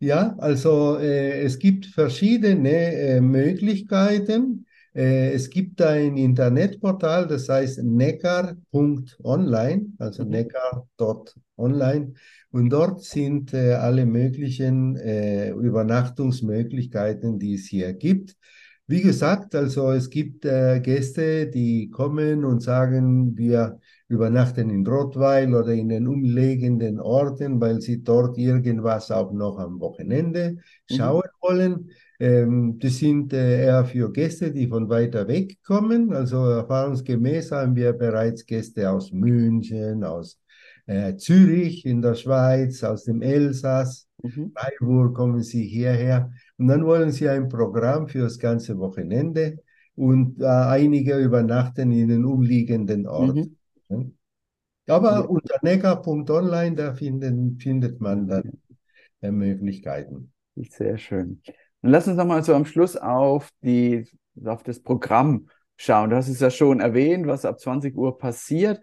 Ja, 0.00 0.36
also 0.38 0.98
äh, 0.98 1.42
es 1.42 1.58
gibt 1.58 1.86
verschiedene 1.86 2.70
äh, 2.94 3.20
Möglichkeiten. 3.20 4.66
Äh, 4.98 5.32
es 5.32 5.48
gibt 5.48 5.80
ein 5.80 6.16
Internetportal, 6.16 7.28
das 7.28 7.48
heißt 7.48 7.84
neckar.online, 7.84 9.92
also 9.98 10.24
Mhm. 10.24 10.30
neckar.online. 10.30 12.14
Und 12.50 12.70
dort 12.70 13.04
sind 13.04 13.54
äh, 13.54 13.74
alle 13.74 14.06
möglichen 14.06 14.96
äh, 14.96 15.50
Übernachtungsmöglichkeiten, 15.50 17.38
die 17.38 17.54
es 17.54 17.66
hier 17.66 17.92
gibt. 17.92 18.34
Wie 18.88 19.02
gesagt, 19.02 19.54
also 19.54 19.92
es 19.92 20.10
gibt 20.10 20.44
äh, 20.44 20.80
Gäste, 20.80 21.46
die 21.46 21.90
kommen 21.90 22.44
und 22.44 22.60
sagen, 22.60 23.36
wir 23.36 23.78
übernachten 24.08 24.70
in 24.70 24.86
Rottweil 24.86 25.54
oder 25.54 25.72
in 25.72 25.90
den 25.90 26.08
umliegenden 26.08 26.98
Orten, 26.98 27.60
weil 27.60 27.80
sie 27.80 28.02
dort 28.02 28.38
irgendwas 28.38 29.10
auch 29.10 29.32
noch 29.32 29.58
am 29.58 29.78
Wochenende 29.80 30.56
schauen 30.90 31.28
wollen. 31.40 31.90
Ähm, 32.18 32.78
das 32.78 32.98
sind 32.98 33.32
äh, 33.32 33.66
eher 33.66 33.84
für 33.84 34.10
Gäste, 34.10 34.50
die 34.50 34.66
von 34.66 34.88
weiter 34.88 35.28
weg 35.28 35.58
kommen. 35.64 36.12
Also 36.12 36.44
erfahrungsgemäß 36.46 37.52
haben 37.52 37.76
wir 37.76 37.92
bereits 37.92 38.44
Gäste 38.46 38.90
aus 38.90 39.12
München, 39.12 40.02
aus 40.02 40.40
äh, 40.86 41.16
Zürich 41.16 41.84
in 41.84 42.00
der 42.00 42.14
Schweiz, 42.14 42.82
aus 42.82 43.04
dem 43.04 43.22
Elsass. 43.22 44.08
Mhm. 44.22 44.52
Freiburg 44.56 45.14
kommen 45.14 45.42
sie 45.42 45.64
hierher 45.64 46.32
und 46.56 46.66
dann 46.66 46.84
wollen 46.86 47.12
sie 47.12 47.28
ein 47.28 47.48
Programm 47.48 48.08
für 48.08 48.20
das 48.20 48.38
ganze 48.38 48.76
Wochenende 48.78 49.58
und 49.94 50.40
äh, 50.40 50.46
einige 50.46 51.18
übernachten 51.18 51.92
in 51.92 52.08
den 52.08 52.24
umliegenden 52.24 53.06
Orten. 53.06 53.40
Mhm. 53.40 53.57
Aber 54.88 55.18
Ja. 55.20 55.28
unter 55.30 55.56
neckar.online, 55.62 56.74
da 56.74 56.92
finden, 56.94 57.58
findet 57.60 58.00
man 58.00 58.26
dann 58.26 58.60
äh, 59.22 59.30
Möglichkeiten. 59.30 60.32
Sehr 60.56 60.98
schön. 60.98 61.42
Und 61.82 61.90
lass 61.90 62.08
uns 62.08 62.16
nochmal 62.16 62.42
so 62.42 62.54
am 62.54 62.64
Schluss 62.66 62.96
auf 62.96 63.50
die, 63.62 64.06
auf 64.44 64.62
das 64.64 64.80
Programm 64.82 65.48
schauen. 65.76 66.10
Du 66.10 66.16
hast 66.16 66.28
es 66.28 66.40
ja 66.40 66.50
schon 66.50 66.80
erwähnt, 66.80 67.26
was 67.26 67.44
ab 67.44 67.60
20 67.60 67.96
Uhr 67.96 68.18
passiert. 68.18 68.80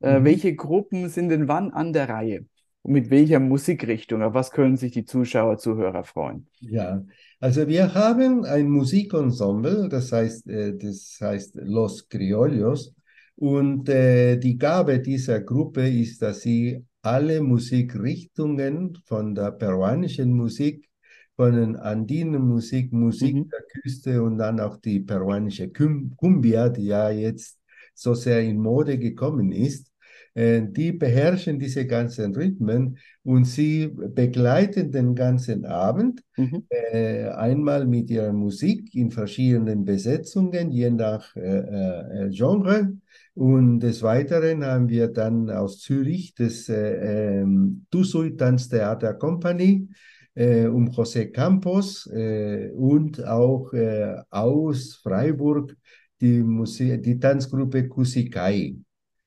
Äh, 0.00 0.22
Mhm. 0.22 0.24
welche 0.24 0.54
Gruppen 0.54 1.08
sind 1.08 1.28
denn 1.28 1.48
wann 1.48 1.70
an 1.72 1.92
der 1.92 2.08
Reihe? 2.08 2.46
Und 2.82 2.92
mit 2.92 3.10
welcher 3.10 3.40
Musikrichtung? 3.40 4.22
Auf 4.22 4.32
was 4.34 4.50
können 4.50 4.76
sich 4.76 4.92
die 4.92 5.04
Zuschauer, 5.04 5.58
Zuhörer 5.58 6.04
freuen? 6.04 6.48
Ja, 6.60 7.04
also 7.40 7.68
wir 7.68 7.94
haben 7.94 8.44
ein 8.44 8.68
Musikensemble, 8.68 9.88
das 9.88 10.10
heißt, 10.12 10.48
äh, 10.48 10.76
das 10.76 11.18
heißt 11.20 11.54
Los 11.56 12.08
Criollos. 12.08 12.94
Und 13.38 13.88
äh, 13.88 14.36
die 14.36 14.58
Gabe 14.58 14.98
dieser 15.00 15.40
Gruppe 15.40 15.88
ist, 15.88 16.22
dass 16.22 16.40
sie 16.42 16.84
alle 17.02 17.40
Musikrichtungen 17.40 18.98
von 19.04 19.34
der 19.34 19.52
peruanischen 19.52 20.32
Musik, 20.32 20.88
von 21.36 21.54
den 21.54 21.76
andinen 21.76 22.42
Musik, 22.42 22.92
Musik 22.92 23.36
Mhm. 23.36 23.50
der 23.52 23.60
Küste 23.82 24.22
und 24.22 24.38
dann 24.38 24.58
auch 24.58 24.76
die 24.78 24.98
peruanische 25.00 25.68
Cum- 25.68 26.14
Cumbia, 26.16 26.68
die 26.68 26.86
ja 26.86 27.10
jetzt 27.10 27.58
so 27.94 28.14
sehr 28.14 28.40
in 28.42 28.58
Mode 28.58 28.98
gekommen 28.98 29.52
ist, 29.52 29.92
äh, 30.34 30.62
die 30.62 30.92
beherrschen 30.92 31.60
diese 31.60 31.86
ganzen 31.86 32.34
Rhythmen 32.34 32.98
und 33.22 33.44
sie 33.44 33.86
begleiten 33.88 34.90
den 34.90 35.14
ganzen 35.14 35.64
Abend 35.64 36.22
Mhm. 36.36 36.68
äh, 36.70 37.28
einmal 37.28 37.86
mit 37.86 38.10
ihrer 38.10 38.32
Musik 38.32 38.94
in 38.94 39.10
verschiedenen 39.10 39.84
Besetzungen, 39.84 40.70
je 40.70 40.90
nach 40.90 41.34
äh, 41.36 42.26
äh, 42.26 42.30
Genre. 42.30 42.92
Und 43.38 43.80
des 43.80 44.02
Weiteren 44.02 44.64
haben 44.64 44.88
wir 44.88 45.06
dann 45.08 45.48
aus 45.48 45.78
Zürich 45.78 46.34
das 46.34 46.68
äh, 46.68 47.40
ähm, 47.42 47.86
Tusui 47.88 48.36
Tanztheater 48.36 49.14
Company 49.14 49.88
äh, 50.34 50.66
um 50.66 50.88
José 50.88 51.30
Campos 51.30 52.06
äh, 52.12 52.70
und 52.72 53.24
auch 53.24 53.72
äh, 53.72 54.16
aus 54.30 54.96
Freiburg 55.04 55.76
die, 56.20 56.42
Musik, 56.42 57.00
die 57.04 57.16
Tanzgruppe 57.20 57.86
Kusikai. 57.88 58.74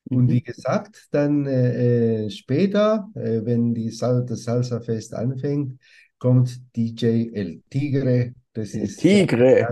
Und 0.04 0.24
Mhm. 0.24 0.28
wie 0.28 0.42
gesagt, 0.42 1.06
dann 1.10 1.46
äh, 1.46 2.26
äh, 2.26 2.30
später, 2.30 3.08
wenn 3.14 3.72
die 3.72 3.88
Sal 3.90 4.26
das 4.26 4.42
Salsa-Fest 4.44 5.14
anfängt, 5.14 5.80
kommt 6.18 6.60
DJ 6.76 7.30
El 7.32 7.62
Tigre. 7.70 8.34
Das 8.54 8.72
Der 8.72 8.82
ist 8.82 9.00
Tigre. 9.00 9.66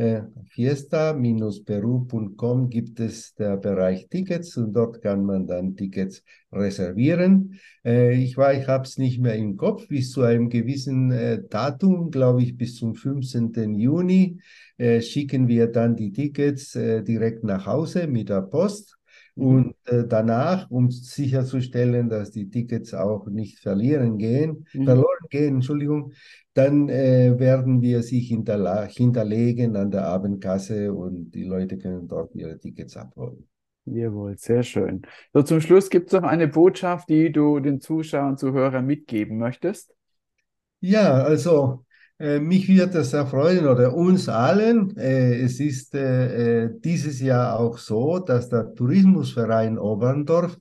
äh, 0.00 0.22
fiesta-peru.com 0.48 2.70
gibt 2.70 2.98
es 3.00 3.34
der 3.34 3.58
Bereich 3.58 4.08
Tickets 4.08 4.56
und 4.56 4.72
dort 4.72 5.02
kann 5.02 5.26
man 5.26 5.46
dann 5.46 5.76
Tickets 5.76 6.22
reservieren. 6.50 7.60
Äh, 7.84 8.14
ich 8.14 8.38
ich 8.38 8.66
habe 8.66 8.84
es 8.84 8.96
nicht 8.96 9.20
mehr 9.20 9.34
im 9.34 9.58
Kopf, 9.58 9.88
bis 9.88 10.12
zu 10.12 10.22
einem 10.22 10.48
gewissen 10.48 11.12
äh, 11.12 11.42
Datum, 11.46 12.10
glaube 12.10 12.42
ich, 12.42 12.56
bis 12.56 12.76
zum 12.76 12.94
15. 12.94 13.74
Juni 13.74 14.40
äh, 14.78 15.02
schicken 15.02 15.48
wir 15.48 15.66
dann 15.66 15.96
die 15.96 16.12
Tickets 16.12 16.74
äh, 16.76 17.02
direkt 17.02 17.44
nach 17.44 17.66
Hause 17.66 18.06
mit 18.06 18.30
der 18.30 18.40
Post. 18.40 18.99
Mhm. 19.36 19.46
Und 19.46 19.74
äh, 19.84 20.04
danach, 20.06 20.70
um 20.70 20.90
sicherzustellen, 20.90 22.08
dass 22.08 22.30
die 22.30 22.48
Tickets 22.50 22.94
auch 22.94 23.26
nicht 23.26 23.58
verlieren 23.58 24.18
gehen, 24.18 24.66
mhm. 24.72 24.84
verloren 24.84 25.26
gehen, 25.30 25.54
Entschuldigung, 25.56 26.12
dann 26.54 26.88
äh, 26.88 27.38
werden 27.38 27.80
wir 27.80 28.02
sie 28.02 28.20
hinterlegen 28.20 29.76
an 29.76 29.90
der 29.90 30.06
Abendkasse 30.06 30.92
und 30.92 31.30
die 31.30 31.44
Leute 31.44 31.78
können 31.78 32.08
dort 32.08 32.34
ihre 32.34 32.58
Tickets 32.58 32.96
abholen. 32.96 33.46
Jawohl, 33.86 34.36
sehr 34.36 34.62
schön. 34.62 35.02
So, 35.32 35.42
zum 35.42 35.60
Schluss 35.60 35.90
gibt 35.90 36.12
es 36.12 36.20
noch 36.20 36.28
eine 36.28 36.48
Botschaft, 36.48 37.08
die 37.08 37.32
du 37.32 37.60
den 37.60 37.80
Zuschauern, 37.80 38.36
Zuhörern 38.36 38.86
mitgeben 38.86 39.38
möchtest. 39.38 39.94
Ja, 40.80 41.22
also 41.22 41.84
mich 42.20 42.68
wird 42.68 42.94
das 42.94 43.12
erfreuen 43.14 43.66
oder 43.66 43.94
uns 43.94 44.28
allen. 44.28 44.96
Äh, 44.96 45.40
es 45.40 45.58
ist 45.58 45.94
äh, 45.94 46.68
dieses 46.84 47.20
Jahr 47.20 47.58
auch 47.58 47.78
so, 47.78 48.18
dass 48.18 48.48
der 48.48 48.74
Tourismusverein 48.74 49.78
Oberndorf 49.78 50.58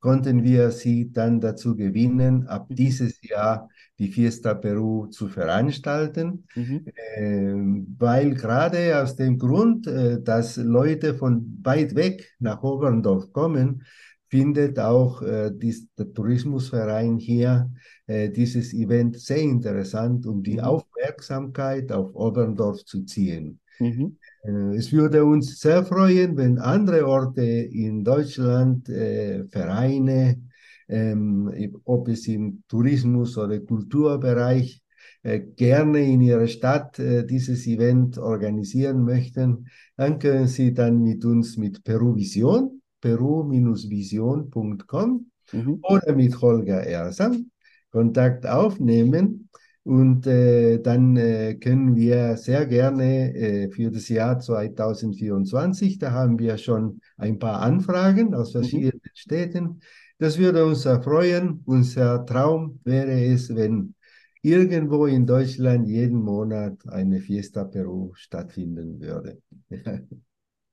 konnten 0.00 0.44
wir 0.44 0.70
sie 0.70 1.10
dann 1.12 1.40
dazu 1.40 1.74
gewinnen, 1.74 2.46
ab 2.46 2.70
mhm. 2.70 2.74
dieses 2.74 3.20
Jahr 3.22 3.68
die 3.98 4.08
Fiesta 4.08 4.54
Peru 4.54 5.06
zu 5.06 5.28
veranstalten, 5.28 6.44
mhm. 6.54 6.86
äh, 7.16 7.54
weil 7.98 8.34
gerade 8.34 9.02
aus 9.02 9.16
dem 9.16 9.38
Grund, 9.38 9.86
äh, 9.86 10.22
dass 10.22 10.56
Leute 10.56 11.14
von 11.14 11.58
weit 11.64 11.94
weg 11.96 12.36
nach 12.38 12.62
Oberndorf 12.62 13.32
kommen, 13.32 13.82
findet 14.28 14.78
auch 14.78 15.22
äh, 15.22 15.50
dies, 15.54 15.88
der 15.94 16.12
Tourismusverein 16.12 17.18
hier 17.18 17.70
äh, 18.06 18.28
dieses 18.30 18.74
Event 18.74 19.18
sehr 19.18 19.38
interessant, 19.42 20.26
um 20.26 20.42
die 20.42 20.54
mhm. 20.54 20.60
Aufmerksamkeit 20.60 21.90
auf 21.92 22.14
Oberndorf 22.14 22.84
zu 22.84 23.04
ziehen. 23.04 23.60
Mhm. 23.78 24.16
Äh, 24.42 24.76
es 24.76 24.92
würde 24.92 25.24
uns 25.24 25.60
sehr 25.60 25.84
freuen, 25.84 26.36
wenn 26.36 26.58
andere 26.58 27.06
Orte 27.06 27.42
in 27.42 28.04
Deutschland, 28.04 28.88
äh, 28.88 29.44
Vereine, 29.48 30.40
ähm, 30.88 31.80
ob 31.84 32.08
es 32.08 32.26
im 32.28 32.62
Tourismus- 32.68 33.36
oder 33.36 33.60
Kulturbereich 33.60 34.82
äh, 35.22 35.40
gerne 35.40 36.00
in 36.00 36.20
ihrer 36.20 36.46
Stadt 36.46 36.98
äh, 36.98 37.26
dieses 37.26 37.66
Event 37.66 38.18
organisieren 38.18 39.04
möchten, 39.04 39.68
dann 39.96 40.18
können 40.18 40.46
Sie 40.46 40.72
dann 40.72 41.02
mit 41.02 41.24
uns 41.24 41.56
mit 41.56 41.82
Peruvision, 41.84 42.77
peru-vision.com 43.00 45.26
mhm. 45.52 45.78
oder 45.82 46.14
mit 46.14 46.40
Holger 46.40 46.82
Ersam 46.82 47.50
Kontakt 47.90 48.46
aufnehmen. 48.46 49.48
Und 49.84 50.26
äh, 50.26 50.80
dann 50.80 51.16
äh, 51.16 51.54
können 51.54 51.96
wir 51.96 52.36
sehr 52.36 52.66
gerne 52.66 53.34
äh, 53.34 53.70
für 53.70 53.90
das 53.90 54.10
Jahr 54.10 54.38
2024, 54.38 55.98
da 55.98 56.10
haben 56.10 56.38
wir 56.38 56.58
schon 56.58 57.00
ein 57.16 57.38
paar 57.38 57.62
Anfragen 57.62 58.34
aus 58.34 58.52
mhm. 58.52 58.60
verschiedenen 58.60 59.00
mhm. 59.02 59.10
Städten. 59.14 59.80
Das 60.18 60.36
würde 60.36 60.66
uns 60.66 60.84
erfreuen. 60.84 61.62
Unser 61.64 62.26
Traum 62.26 62.80
wäre 62.84 63.24
es, 63.24 63.54
wenn 63.54 63.94
irgendwo 64.42 65.06
in 65.06 65.26
Deutschland 65.26 65.88
jeden 65.88 66.20
Monat 66.20 66.86
eine 66.88 67.20
Fiesta 67.20 67.64
Peru 67.64 68.12
stattfinden 68.14 69.00
würde. 69.00 69.40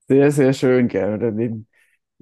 sehr, 0.10 0.32
sehr 0.32 0.51
schön, 0.51 0.89
Gerhard. 0.89 1.24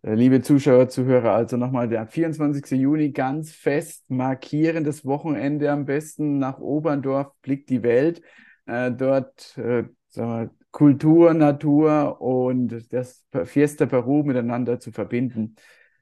Äh, 0.03 0.15
liebe 0.15 0.41
Zuschauer, 0.41 0.89
Zuhörer, 0.89 1.33
also 1.33 1.55
nochmal 1.57 1.87
der 1.87 2.05
24. 2.07 2.71
Juni 2.71 3.11
ganz 3.11 3.51
fest 3.51 4.09
markieren, 4.09 4.83
das 4.83 5.05
Wochenende 5.05 5.71
am 5.71 5.85
besten 5.85 6.39
nach 6.39 6.59
Oberndorf 6.59 7.31
blickt 7.41 7.69
die 7.69 7.83
Welt. 7.83 8.21
Äh, 8.65 8.91
dort 8.91 9.57
äh, 9.57 9.85
wir, 10.15 10.49
Kultur, 10.71 11.33
Natur 11.33 12.19
und 12.19 12.91
das 12.91 13.25
Fiesta 13.45 13.85
Peru 13.85 14.23
miteinander 14.23 14.79
zu 14.79 14.91
verbinden. 14.91 15.55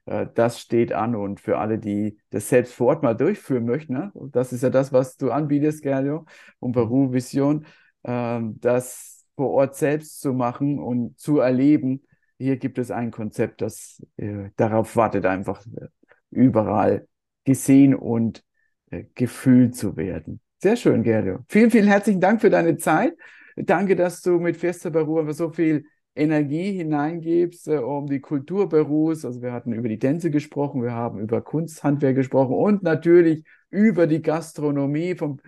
Äh, 0.06 0.26
das 0.34 0.60
steht 0.60 0.92
an 0.92 1.14
und 1.14 1.40
für 1.40 1.58
alle, 1.58 1.78
die 1.78 2.18
das 2.30 2.48
selbst 2.48 2.74
vor 2.74 2.88
Ort 2.88 3.02
mal 3.04 3.14
durchführen 3.14 3.66
möchten, 3.66 3.92
ne? 3.94 4.12
das 4.32 4.52
ist 4.52 4.62
ja 4.62 4.70
das, 4.70 4.92
was 4.92 5.16
du 5.16 5.30
anbietest, 5.30 5.82
Gerlio, 5.82 6.26
und 6.58 6.72
Peru 6.72 7.12
Vision, 7.12 7.66
äh, 8.02 8.40
das 8.60 9.26
vor 9.36 9.50
Ort 9.50 9.76
selbst 9.76 10.20
zu 10.20 10.32
machen 10.32 10.80
und 10.80 11.18
zu 11.20 11.38
erleben, 11.38 12.02
hier 12.42 12.56
gibt 12.56 12.78
es 12.78 12.90
ein 12.90 13.10
Konzept, 13.10 13.62
das 13.62 14.02
äh, 14.16 14.50
darauf 14.56 14.96
wartet, 14.96 15.26
einfach 15.26 15.64
äh, 15.66 15.86
überall 16.30 17.06
gesehen 17.44 17.94
und 17.94 18.42
äh, 18.90 19.04
gefühlt 19.14 19.76
zu 19.76 19.96
werden. 19.96 20.40
Sehr 20.58 20.76
schön, 20.76 21.02
Gerdo. 21.02 21.38
Vielen, 21.48 21.70
vielen 21.70 21.86
herzlichen 21.86 22.20
Dank 22.20 22.40
für 22.40 22.50
deine 22.50 22.76
Zeit. 22.76 23.14
Danke, 23.56 23.96
dass 23.96 24.22
du 24.22 24.38
mit 24.38 24.56
Fiesta 24.56 24.90
Peru 24.90 25.30
so 25.32 25.50
viel 25.50 25.84
Energie 26.14 26.72
hineingibst, 26.72 27.68
äh, 27.68 27.78
um 27.78 28.06
die 28.06 28.20
Kultur 28.20 28.68
Perus. 28.68 29.24
Also 29.24 29.40
wir 29.40 29.52
hatten 29.52 29.72
über 29.72 29.88
die 29.88 29.98
Tänze 29.98 30.30
gesprochen, 30.30 30.82
wir 30.82 30.92
haben 30.92 31.20
über 31.20 31.40
Kunsthandwerk 31.42 32.16
gesprochen 32.16 32.54
und 32.54 32.82
natürlich 32.82 33.44
über 33.70 34.06
die 34.06 34.20
Gastronomie 34.20 35.14
vom 35.14 35.40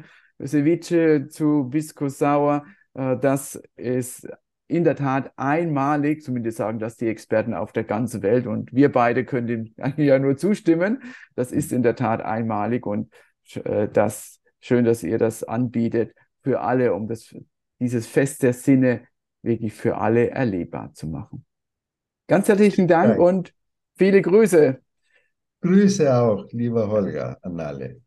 Ceviche 0.45 1.29
zu 1.29 1.65
Bisco 1.69 2.09
Sauer. 2.09 2.65
Äh, 2.95 3.17
das 3.19 3.61
ist 3.77 4.29
in 4.67 4.85
der 4.85 4.97
Tat 4.97 5.33
einmalig, 5.37 6.23
zumindest 6.23 6.59
sagen 6.59 6.79
das 6.79 6.97
die 6.97 7.09
Experten 7.09 7.55
auf 7.55 7.73
der 7.73 7.85
ganzen 7.85 8.23
Welt 8.23 8.47
und 8.47 8.73
wir 8.73 8.91
beide 8.91 9.25
können 9.25 9.47
dem 9.47 9.75
ja 9.97 10.19
nur 10.19 10.37
zustimmen. 10.37 11.03
Das 11.35 11.53
ist 11.53 11.73
in 11.73 11.83
der 11.83 11.97
Tat 11.97 12.23
einmalig 12.23 12.87
und 12.87 13.13
äh, 13.65 13.89
das 13.89 14.41
schön, 14.61 14.85
dass 14.85 15.03
ihr 15.03 15.19
das 15.19 15.45
anbietet 15.45 16.15
für 16.43 16.61
alle, 16.61 16.95
um 16.95 17.09
das, 17.09 17.35
dieses 17.81 18.07
Fest 18.07 18.43
der 18.43 18.53
Sinne 18.53 19.03
wirklich 19.43 19.75
für 19.75 19.99
alle 19.99 20.31
erlebbar 20.31 20.93
zu 20.95 21.07
machen. 21.07 21.45
Ganz 22.27 22.49
herzlichen 22.49 22.89
Dank 22.89 23.19
und 23.19 23.53
viele 23.97 24.23
Grüße. 24.23 24.81
Grüße 25.61 26.15
auch, 26.15 26.47
lieber 26.53 26.89
Holger, 26.89 27.39
an 27.43 27.61
alle. 27.61 28.04